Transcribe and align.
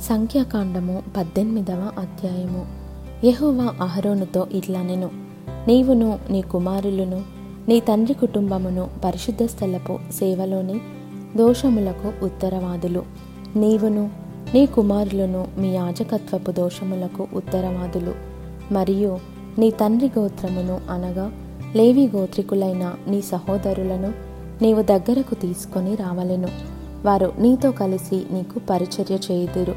సంఖ్యాకాండము 0.00 1.02
పద్దెనిమిదవ 1.16 1.90
అధ్యాయము. 1.98 2.66
యహోవా 3.26 3.84
అహరోనుతో 3.84 4.46
ఇట్లా 4.52 4.82
నేను 4.82 5.10
నీవును 5.68 6.18
నీ 6.30 6.42
కుమారులను 6.42 7.22
నీ 7.68 7.80
తండ్రి 7.80 8.14
కుటుంబమును 8.14 8.88
పరిశుద్ధ 9.04 9.42
స్థలపు 9.42 9.98
సేవలోని 10.18 10.80
దోషములకు 11.36 12.24
ఉత్తరవాదులు. 12.24 13.04
నీవును 13.56 14.10
నీ 14.54 14.66
కుమారులను 14.66 15.48
మీ 15.58 15.68
యాజకత్వపు 15.68 16.50
దోషములకు 16.50 17.28
ఉత్తరవాదులు. 17.34 18.14
మరియు 18.72 19.18
నీ 19.58 19.70
తండ్రి 19.70 20.10
గోత్రమును 20.18 20.80
అనగా 20.90 21.32
లేవి 21.76 22.10
గోత్రికులైన 22.16 22.94
నీ 23.08 23.22
సహోదరులను 23.22 24.12
నీవు 24.62 24.82
దగ్గరకు 24.82 25.34
తీసుకొని 25.34 25.94
రావలెను. 25.94 26.77
వారు 27.04 27.32
నీతో 27.38 27.70
కలిసి 27.70 28.26
నీకు 28.30 28.60
పరిచర్య 28.70 29.14
చేయుదురు. 29.14 29.74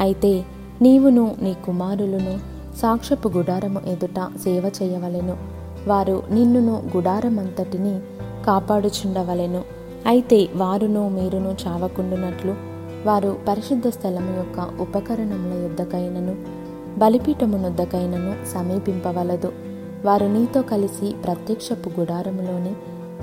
అయితే 0.00 0.44
నీవును 0.82 1.36
నీ 1.42 1.56
కుమారులను 1.66 2.38
సాక్ష్యపు 2.76 3.28
గుడారము 3.28 3.80
ఎదుట 3.86 4.38
సేవ 4.44 4.70
చేయవలెను. 4.82 5.36
వారు 5.86 6.22
నిన్నును 6.32 6.82
గుడారమంతటిని 6.96 8.00
కాపాడుచుండవలెను. 8.46 9.62
అయితే 10.06 10.48
వారును 10.56 11.08
మీరును 11.08 11.56
చావకుండునట్లు 11.66 12.54
వారు 13.06 13.38
పరిశుద్ధ 13.48 13.88
స్థలము 13.88 14.36
యొక్క 14.36 14.82
ఉపకరణముల 14.82 15.62
యుద్ధకైనను 15.62 16.36
బలిపీఠమునొద్దకైనను 16.98 18.34
సమీపింపవలదు. 18.54 19.52
వారు 20.04 20.26
నీతో 20.26 20.62
కలిసి 20.62 21.14
ప్రత్యక్షపు 21.24 22.00
గుడారములోని 22.00 22.72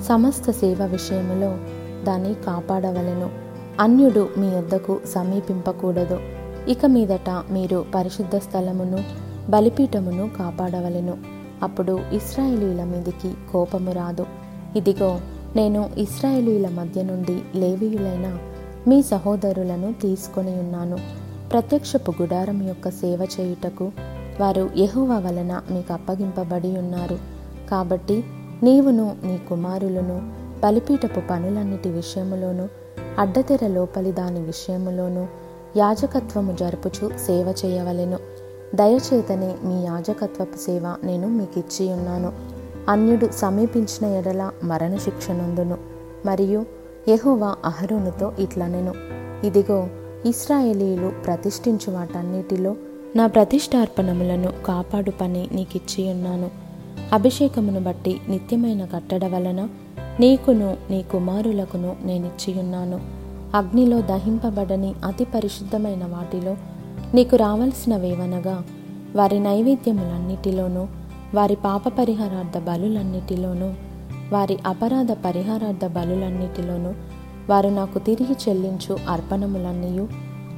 సమస్త 0.02 0.50
సేవ 0.50 0.78
విషయములో 0.84 1.58
దాన్ని 2.08 2.34
కాపాడవలెను. 2.34 3.30
అన్యుడు 3.80 4.28
మీ 4.38 4.48
యొద్దకు 4.48 5.00
సమీపింపకూడదు. 5.14 6.18
ఇక 6.68 6.86
మీదట 6.86 7.30
మీరు 7.50 7.84
పరిశుద్ధ 7.94 8.36
స్థలమును 8.36 8.98
బలిపీఠమును 9.50 10.30
కాపాడవలెను. 10.38 11.16
అప్పుడు 11.62 12.00
ఇస్రాయేలీల 12.12 12.84
మీదికి 12.84 13.34
కోపము 13.52 13.92
రాదు. 13.92 14.26
ఇదిగో 14.76 15.20
నేను 15.56 15.90
ఇస్రాయేలీల 15.98 16.68
మధ్య 16.68 17.02
నుండి 17.02 17.42
లేవీయులైన 17.56 18.38
మీ 18.88 19.02
సహోదరులను 19.02 19.92
తీసుకొని 20.02 20.52
ఉన్నాను. 20.60 20.98
ప్రత్యక్షపు 21.52 22.14
గుడారం 22.22 22.68
యొక్క 22.68 22.90
సేవ 22.90 23.26
చేయుటకు 23.40 23.92
వారు 24.40 24.70
యెహోవా 24.76 25.18
వలన 25.18 25.62
మీకు 25.70 25.92
అప్పగింపబడి 25.92 26.78
ఉన్నారు. 26.78 27.18
కాబట్టి 27.70 28.24
నీవును 28.62 29.16
నీ 29.24 29.40
కుమారులను 29.48 30.37
బలిపీఠపు 30.62 31.20
పనులన్నిటి 31.30 31.88
విషయములోనూ 31.88 32.68
అడ్డతెర 33.18 33.66
లోపలి 33.66 34.12
దాని 34.12 34.40
విషయములోనూ 34.40 35.26
యాజకత్వము 35.76 36.52
జరుపుచు 36.52 37.10
సేవ 37.26 37.54
చేయవలెను. 37.64 38.18
దయచేతనే 38.74 39.54
మీ 39.64 39.84
యాజకత్వపు 39.84 40.56
సేవ 40.56 40.94
నేను 41.04 41.28
మీకు 41.28 41.58
ఇచ్చి 41.58 41.92
ఉన్నాను 41.92 42.32
అన్యుడు 42.88 43.28
సమీపించిన 43.34 44.12
ఎడల 44.12 44.50
మరణ 44.64 44.96
శిక్ష 44.96 45.30
నందును 45.30 45.78
మరియు 46.26 46.66
యెహోవా 47.08 47.56
అహరోనుతో 47.64 48.32
ఇట్లనెను. 48.38 48.94
ఇదిగో 49.46 49.88
ఇస్రాయేలీలు 50.26 51.12
ప్రతిష్ఠించు 51.26 51.92
వాటన్నిటిలో 51.92 52.76
నా 53.16 53.26
ప్రతిష్టార్పణములను 53.26 54.52
కాపాడు 54.66 55.10
పని 55.10 55.48
నీకిచ్చి 55.52 56.10
ఉన్నాను 56.10 56.50
అభిషేకమును 57.12 57.80
బట్టి 57.80 58.20
నిత్యమైన 58.28 58.84
కట్టడ 58.84 59.24
వలన 59.24 59.68
నీకును 60.20 60.76
నీ 60.90 61.02
కుమారులకును 61.02 61.96
నేనిచ్చియున్నాను. 62.04 63.00
అగ్నిలో 63.54 64.00
దహింపబడని 64.00 64.94
అతి 65.04 65.24
పరిశుద్ధమైన 65.24 66.04
వాటిలో 66.04 66.56
నీకు 67.14 67.36
రావలసినవేవనగా 67.36 68.64
వారి 69.16 69.40
నైవేద్యములన్నిటిలోనూ 69.40 70.86
వారి 71.34 71.56
పాప 71.56 71.88
పరిహారార్థ 71.88 72.58
బలులన్నిటిలోనూ 72.58 73.72
వారి 74.32 74.58
అపరాధ 74.66 75.12
పరిహారార్థ 75.12 75.86
బలులన్నిటిలోనూ 75.86 76.94
వారు 77.50 77.68
నాకు 77.68 77.98
తిరిగి 77.98 78.36
చెల్లించు 78.48 78.96
అర్పణములన్నీయు. 79.08 80.08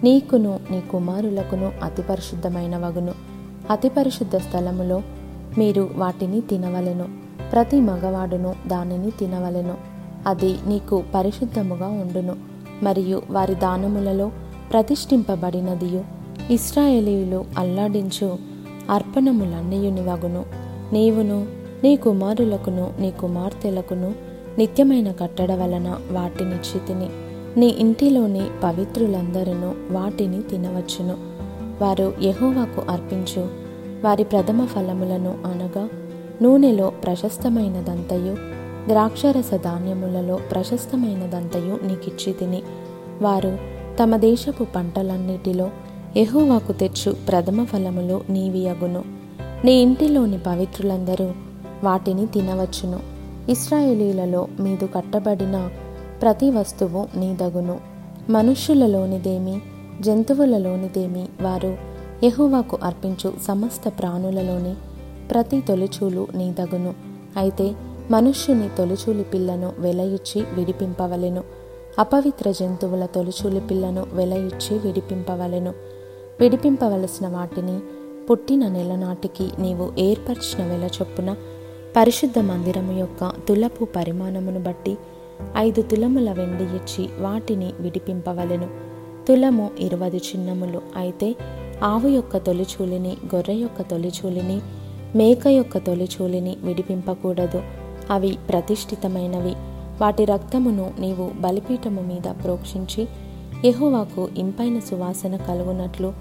నీకును 0.04 0.60
నీ 0.70 0.80
కుమారులకును 0.80 1.72
అతి 1.82 2.02
పరిశుద్ధమైన 2.02 2.76
వగును. 2.76 3.12
అతి 3.70 3.88
పరిశుద్ధ 3.88 4.36
స్థలములో 4.36 5.02
మీరు 5.58 5.90
వాటిని 5.96 6.40
తినవలెను. 6.40 7.29
ప్రతి 7.52 7.80
మగవాడును 7.80 8.54
దానిని 8.66 9.10
తినవలెను. 9.10 9.74
అది 10.26 10.56
నీకు 10.66 11.02
పరిశుద్ధముగా 11.14 11.86
ఉండును. 11.86 12.36
మరియు 12.82 13.22
వారి 13.30 13.54
దానములలో 13.54 14.30
ప్రతిష్ఠింపబడినదియు. 14.72 16.04
ఇస్రాయేలీయులు 16.52 17.44
అల్లాడించు 17.58 18.38
అర్పణములన్నీయునివగును. 18.90 20.44
నీవును 20.92 21.46
నీ 21.84 21.96
కుమారులకును 21.96 22.92
నీ 22.98 23.10
కుమార్తెలకును 23.10 24.14
నిత్యమైన 24.58 25.12
కట్టడ 25.12 25.52
వలన 25.52 25.96
వాటిని 26.10 26.54
చితిని. 26.54 27.08
నీ 27.60 27.66
ఇంటిలోని 27.66 28.42
పవిత్రులందరూ 28.62 29.72
వాటిని 29.98 30.42
తినవచ్చును. 30.42 31.16
వారు 31.84 32.12
యహోవాకు 32.22 32.90
అర్పించు. 32.90 33.48
వారి 34.04 34.24
ప్రథమ 34.24 34.64
ఫలములను 34.64 35.38
అనగా 35.44 35.88
నూనెలో 36.42 36.90
ప్రశస్తమైనదంతయు 36.90 38.36
ద్రాక్షరస 38.88 39.50
ధాన్యములలో 39.54 40.36
ప్రశస్తమైనదంతయు 40.50 41.86
నీకిచ్చి 41.86 42.32
తిని. 42.32 42.62
వారు 43.22 43.58
తమ 44.02 44.16
దేశపు 44.16 44.64
పంటలన్నిటిలో 44.64 45.70
ఎహోవాకు 46.16 46.72
తెచ్చు 46.72 47.16
ప్రథమ 47.28 47.64
ఫలములు 47.64 48.20
నీవియగును. 48.30 49.04
నీ 49.64 49.72
ఇంటిలోని 49.72 50.38
పవిత్రులందరూ 50.38 51.32
వాటిని 51.84 52.26
తినవచ్చును. 52.26 53.00
ఇస్రాయేలీలలో 53.48 54.48
మీదు 54.60 54.88
కట్టబడిన 54.94 55.70
ప్రతి 56.22 56.50
వస్తువు 56.50 57.08
నీదగును. 57.16 57.78
మనుష్యులలోనిదేమి 58.30 59.60
జంతువులలోనిదేమి 60.00 61.26
వారు 61.42 61.76
ఎహువాకు 62.22 62.78
అర్పించు 62.82 63.32
సమస్త 63.48 63.88
ప్రాణులలోని 63.88 64.74
ప్రతి 65.30 65.60
తొలిచూలు 65.60 66.28
నీదగును. 66.34 66.94
అయితే 67.36 67.74
మనుష్యుని 68.10 68.68
తొలిచూలి 68.78 69.22
పిల్లను 69.22 69.72
వెలయిచ్చి 69.78 70.42
విడిపింపవలెను. 70.42 71.44
అపవిత్ర 71.98 72.50
జంతువుల 72.50 73.06
తొలిచూలి 73.06 73.60
పిల్లను 73.60 74.06
వెలయిచ్చి 74.12 74.78
విడిపింపవలెను. 74.78 75.74
విడిపింపవలసిన 76.40 77.28
వాటిని 77.28 77.78
పుట్టిన 78.26 78.68
నెల 78.68 78.94
నాటికి 78.94 79.48
నీవు 79.58 79.92
ఏర్పరిచిన 79.98 80.66
వెల 80.66 80.84
చొప్పున 80.84 81.36
పరిశుద్ధ 81.96 82.38
మందిరము 82.38 82.98
యొక్క 82.98 83.32
తులపు 83.48 83.84
పరిమాణమును 83.84 84.60
బట్టి 84.60 84.98
ఐదు 85.56 85.82
తులముల 85.82 86.32
వెండి 86.32 86.64
ఇచ్చి 86.64 87.08
వాటిని 87.20 87.72
విడిపింపవలెను. 87.80 88.68
తులము 89.28 89.70
ఇరవై 89.78 90.08
చిన్నములు. 90.08 90.82
అయితే 90.96 91.36
ఆవు 91.82 92.08
యొక్క 92.08 92.36
తొలిచూలిని 92.36 93.16
గొర్రె 93.34 93.54
యొక్క 93.54 93.82
తొలిచూలిని 93.82 94.60
మేక 95.16 95.46
యొక్క 95.46 95.78
తొలిచూలిని 95.78 96.56
విడిపింపకూడదు. 96.62 97.62
అవి 98.10 98.38
ప్రతిష్ఠితమైనవి. 98.48 99.54
వాటి 100.00 100.24
రక్తమును 100.24 100.90
నీవు 100.98 101.30
బలిపీఠము 101.40 102.00
మీద 102.00 102.30
ప్రోక్షించి 102.44 103.08
ఎహోవాకు 103.64 104.28
ఇంపైన 104.36 104.78
సువాసన 104.78 105.36
కలుగునట్లు 105.36 106.12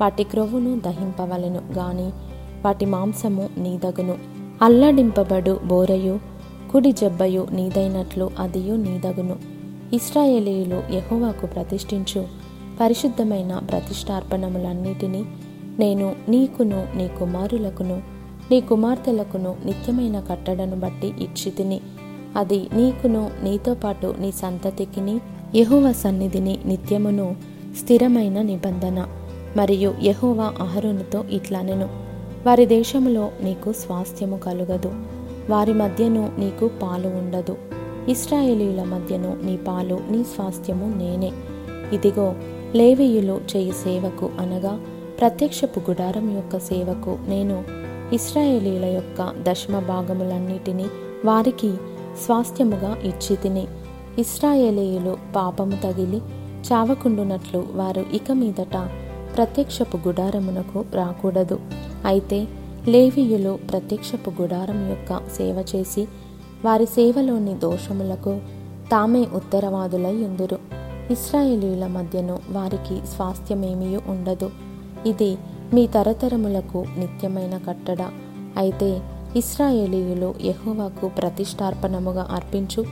వాటి 0.00 0.24
క్రొవ్వును 0.24 0.80
దహింపవలెను 0.80 1.60
గాని 1.78 2.10
వాటి 2.64 2.86
మాంసము 2.86 3.48
నీదగును. 3.58 4.14
అల్లడింపబడు 4.62 5.60
బోరయు 5.64 6.18
కుడి 6.72 6.92
జబ్బయు 6.92 7.46
నీదైనట్లు 7.50 8.30
అదియు 8.38 8.74
నీదగును. 8.74 9.36
ఇస్రాయేలీయులు 9.92 10.82
ఎహోవాకు 10.92 11.46
ప్రతిష్ఠించు 11.46 12.26
పరిశుద్ధమైన 12.80 13.58
ప్రతిష్టార్పణములన్నిటినీ 13.70 15.24
నేను 15.78 16.14
నీకును 16.28 16.86
నీ 16.96 17.08
కుమారులకును 17.08 18.11
నీ 18.50 18.60
కుమార్తెలకును 18.60 19.56
నిత్యమైన 19.64 20.20
కట్టడను 20.20 20.76
బట్టి 20.76 21.06
ఇచ్చితిని 21.06 21.80
అది 22.36 22.68
నీకును 22.74 23.30
నీతో 23.42 23.74
పాటు 23.74 24.14
నీ 24.18 24.32
సంతతికిని 24.32 25.20
యెహోవ 25.54 25.92
సన్నిధిని 25.92 26.58
నిత్యమును 26.66 27.36
స్థిరమైన 27.82 28.42
నిబంధన. 28.42 29.06
మరియు 29.56 29.94
యెహోవా 30.02 30.44
అహరునితో 30.44 31.24
ఇట్లనెను. 31.24 31.88
వారి 32.46 32.66
దేశములో 32.66 33.30
నీకు 33.42 33.72
స్వాస్థ్యము 33.72 34.36
కలుగదు. 34.36 34.92
వారి 35.50 35.72
మధ్యను 35.72 36.32
నీకు 36.38 36.70
పాలు 36.82 37.08
ఉండదు. 37.08 37.56
ఇస్రాయేలీల 38.08 38.82
మధ్యను 38.82 39.38
నీ 39.44 39.56
పాలు 39.56 40.00
నీ 40.10 40.22
స్వాస్థ్యము 40.22 40.94
నేనే. 40.94 41.32
ఇదిగో 41.92 42.34
లేవీయులు 42.74 43.40
చేయి 43.56 43.72
సేవకు 43.72 44.30
అనగా 44.40 44.80
ప్రత్యక్షపు 45.20 45.78
గుడారం 45.78 46.34
యొక్క 46.34 46.58
సేవకు 46.58 47.18
నేను 47.28 47.64
ఇస్రాయేలీల 48.12 48.84
యొక్క 48.84 49.32
దశమ 49.42 49.78
భాగములన్నిటినీ 49.78 50.84
వారికి 51.24 51.74
స్వాస్థ్యముగా 52.24 52.96
ఇచ్చి 53.04 53.36
తిని. 53.36 53.66
ఇస్రాయేలీయులు 54.18 55.16
పాపము 55.36 55.78
తగిలి 55.84 56.16
చావకుండునట్లు 56.72 57.66
వారు 57.72 58.04
ఇక 58.12 58.32
మీదట 58.32 58.88
ప్రత్యక్షపు 59.36 59.96
గుడారమునకు 59.96 60.84
రాకూడదు. 60.94 61.60
అయితే 62.04 62.46
లేవీయులు 62.88 63.58
ప్రత్యక్షపు 63.70 64.42
గుడారం 64.42 64.88
యొక్క 64.88 65.28
సేవ 65.28 65.64
చేసి 65.76 66.08
వారి 66.64 66.86
సేవలోని 66.86 67.54
దోషములకు 67.54 68.40
తామే 68.90 69.26
ఉత్తరవాదులై 69.34 70.24
ఉందురు. 70.24 70.58
ఇస్రాయేలీల 71.10 71.86
మధ్యను 71.86 72.38
వారికి 72.50 73.06
స్వాస్థ్యమేమీ 73.06 73.96
ఉండదు. 74.06 74.50
ఇది 75.06 75.36
మీ 75.74 75.86
తరతరములకు 75.86 76.84
నిత్యమైన 76.98 77.58
కట్టడ. 77.68 78.02
అయితే 78.56 79.00
ఇస్రాయేలీయులు 79.36 80.34
యహోవాకు 80.44 81.08
ప్రతిష్టార్పణముగా 81.08 82.28
అర్పించు. 82.30 82.84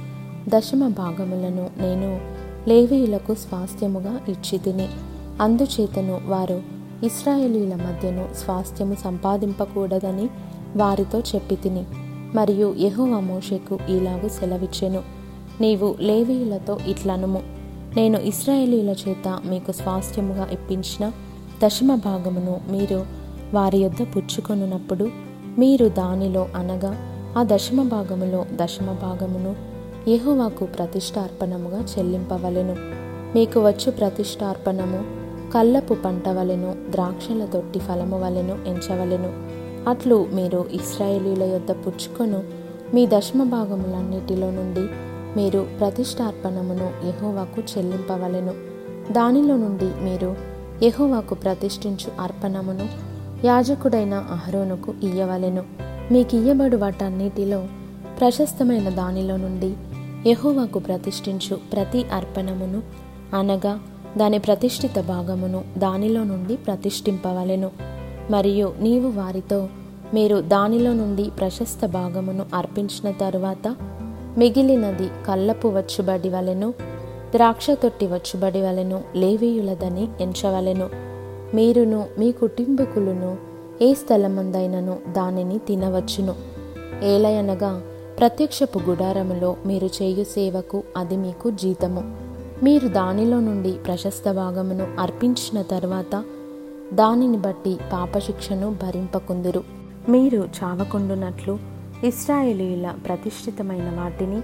దశమ 0.49 0.89
భాగములను 0.89 1.71
నేను 1.79 2.21
లేవీయులకు 2.69 3.35
స్వాస్థ్యముగా 3.35 4.21
ఇచ్చి 4.29 4.59
తిని 4.59 4.89
అందుచేతను 5.41 6.21
వారు 6.27 6.63
ఇస్రాయేలీల 7.05 7.75
మధ్యను 7.75 8.29
స్వాస్థ్యము 8.35 8.97
సంపాదింపకూడదని 9.05 10.29
వారితో 10.77 11.19
చెప్పి 11.21 11.57
తిని 11.57 11.85
మరియు 12.35 12.75
యహోవా 12.79 13.21
మోషేకు 13.21 13.79
ఇలాగు 13.89 14.29
సెలవిచ్చెను. 14.29 15.03
నీవు 15.61 15.95
లేవీయులతో 16.01 16.79
ఇట్లనుము. 16.89 17.43
నేను 17.97 18.19
ఇస్రాయేలీల 18.19 18.91
చేత 18.91 19.41
మీకు 19.47 19.73
స్వాస్థ్యముగా 19.73 20.49
ఇప్పించిన 20.53 21.13
దశమ 21.65 21.95
భాగమును 21.95 22.61
మీరు 22.71 23.07
వారి 23.55 23.79
యొద్ద 23.79 24.07
పుచ్చుకొనున్నప్పుడు 24.17 25.09
మీరు 25.59 25.89
దానిలో 25.89 26.49
అనగా 26.57 26.97
ఆ 27.39 27.43
దశమ 27.43 27.83
భాగములో 27.83 28.47
దశమ 28.55 28.93
భాగమును 28.93 29.57
యెహోవాకు 30.11 30.65
ప్రతిష్టార్పణముగా 30.65 31.85
చెల్లింపవలెను. 31.99 32.77
మీకు 33.35 33.61
వచ్చు 33.61 33.91
ప్రతిష్టార్పణము 33.91 35.05
కల్లపు 35.53 35.95
పంట 35.95 36.29
వలెను 36.29 36.75
ద్రాక్షల 36.91 37.45
తొట్టి 37.45 37.79
ఫలము 37.79 38.21
వలెను 38.21 38.59
ఎంచవలెను. 38.67 39.33
అట్లు 39.91 40.27
మీరు 40.33 40.65
ఇస్రాయేలీల 40.73 41.43
యొద్ద 41.43 41.71
పుచ్చుకొను 41.71 42.43
మీ 42.95 43.07
దశమ 43.07 43.43
భాగములన్నిటిలో 43.43 44.51
నుండి 44.51 44.87
మీరు 45.41 45.67
ప్రతిష్టార్పణమును 45.81 47.07
యహోవాకు 47.07 47.79
చెల్లింపవలెను. 47.79 48.55
దానిలో 49.13 49.57
నుండి 49.57 50.05
మీరు 50.05 50.60
యహోవాకు 50.83 51.35
ప్రతిష్ఠించు 51.35 52.21
అర్పణమును 52.21 52.89
యాజకుడైన 53.45 54.15
అహరోనుకు 54.15 54.95
ఇయ్యవలెను. 55.03 55.63
మీకు 56.13 56.37
ఇయ్యబడు 56.37 56.77
వాటన్నిటిలో 56.77 57.67
ప్రశస్తమైన 58.21 58.89
దానిలో 58.89 59.37
నుండి 59.37 59.75
యహోవాకు 60.31 60.79
ప్రతిష్ఠించు 60.79 61.59
ప్రతి 61.73 62.05
అర్పణమును 62.05 62.83
అనగా 63.37 63.81
దాని 64.17 64.39
ప్రతిష్ఠిత 64.39 65.01
భాగమును 65.01 65.65
దానిలో 65.79 66.25
నుండి 66.25 66.57
ప్రతిష్ఠింపవలెను. 66.57 67.71
మరియు 68.31 68.75
నీవు 68.81 69.11
వారితో 69.11 69.69
మీరు 70.15 70.41
దానిలో 70.41 70.93
నుండి 70.93 71.23
ప్రశస్త 71.23 71.87
భాగమును 71.87 72.47
అర్పించిన 72.55 73.11
తరువాత 73.11 73.77
మిగిలినది 74.39 75.11
కళ్ళపు 75.27 75.69
వచ్చుబడి 75.69 76.29
వలెను 76.29 76.75
ద్రాక్ష 77.33 77.71
తొట్టి 77.71 78.07
వచ్చుబడి 78.07 78.63
వలెను 78.63 79.03
లేవీయులదని 79.17 80.09
ఎంచవలెను. 80.21 80.91
మీరును 81.55 82.07
మీ 82.19 82.33
కుటుంబకులను 82.33 83.37
ఏ 83.83 83.95
స్థలమందైనను 83.95 84.99
దానిని 85.13 85.59
తినవచ్చును. 85.59 86.35
ఏలయనగా 87.03 87.83
ప్రత్యక్షపు 88.19 88.79
గుడారములో 88.79 89.57
మీరు 89.67 89.87
చేయు 90.03 90.25
సేవకు 90.25 90.83
అది 90.97 91.17
మీకు 91.17 91.51
జీతము. 91.51 92.17
మీరు 92.63 92.89
దానిలో 92.89 93.41
నుండి 93.41 93.73
ప్రశస్త 93.73 94.33
భాగమును 94.33 94.87
అర్పించిన 95.01 95.63
తర్వాత 95.63 96.25
దానిని 96.93 97.37
బట్టి 97.37 97.77
పాపశిక్షను 97.93 98.71
భరింపకుందురు. 98.83 99.65
మీరు 100.09 100.49
చావకుండునట్లు 100.65 101.59
ఇస్రాయేలీల 102.05 102.95
ప్రతిష్ఠితమైన 103.07 103.91
వాటిని 104.01 104.41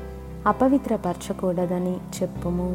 అపవిత్రపరచకూడదని 0.47 1.95
చెప్పుము. 2.17 2.69